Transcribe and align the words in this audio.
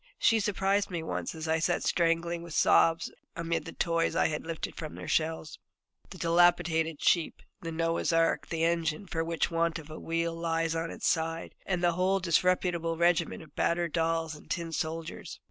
She 0.17 0.39
surprised 0.39 0.89
me 0.89 1.03
once 1.03 1.35
as 1.35 1.47
I 1.47 1.59
sat 1.59 1.83
strangling 1.83 2.41
with 2.41 2.55
sobs 2.55 3.11
amid 3.35 3.65
the 3.65 3.71
toys 3.71 4.15
I 4.15 4.29
had 4.29 4.47
lifted 4.47 4.75
from 4.75 4.95
their 4.95 5.07
shelves, 5.07 5.59
the 6.09 6.17
dilapidated 6.17 7.03
sheep, 7.03 7.43
the 7.61 7.71
Noah's 7.71 8.11
Ark, 8.11 8.47
the 8.47 8.63
engine, 8.63 9.05
which 9.13 9.45
for 9.47 9.53
want 9.55 9.77
of 9.77 9.91
a 9.91 9.99
wheel 9.99 10.33
lies 10.33 10.73
on 10.75 10.89
its 10.89 11.07
side, 11.07 11.53
and 11.67 11.83
a 11.83 11.91
whole 11.91 12.19
disreputable 12.19 12.97
regiment 12.97 13.43
of 13.43 13.55
battered 13.55 13.93
dolls 13.93 14.33
and 14.33 14.49
tin 14.49 14.71
soldiers. 14.71 15.39